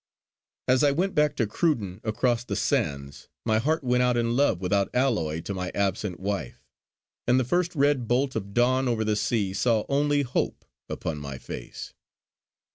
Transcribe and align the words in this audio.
As 0.67 0.83
I 0.83 0.89
went 0.89 1.13
back 1.13 1.35
to 1.35 1.45
Cruden 1.45 2.01
across 2.03 2.43
the 2.43 2.55
sands 2.55 3.27
my 3.45 3.59
heart 3.59 3.83
went 3.83 4.01
out 4.01 4.17
in 4.17 4.35
love 4.35 4.59
without 4.59 4.89
alloy 4.95 5.41
to 5.41 5.53
my 5.53 5.71
absent 5.75 6.19
wife; 6.19 6.65
and 7.27 7.39
the 7.39 7.43
first 7.45 7.75
red 7.75 8.07
bolt 8.07 8.35
of 8.35 8.51
dawn 8.51 8.87
over 8.87 9.03
the 9.03 9.15
sea 9.15 9.53
saw 9.53 9.83
only 9.87 10.23
hope 10.23 10.65
upon 10.89 11.19
my 11.19 11.37
face. 11.37 11.93